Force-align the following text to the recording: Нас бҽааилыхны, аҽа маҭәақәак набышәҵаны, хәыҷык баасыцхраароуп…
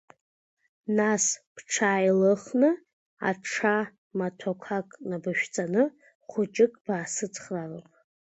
Нас 0.97 1.25
бҽааилыхны, 1.55 2.69
аҽа 3.29 3.77
маҭәақәак 4.17 4.87
набышәҵаны, 5.09 5.83
хәыҷык 6.29 6.73
баасыцхраароуп… 6.85 7.89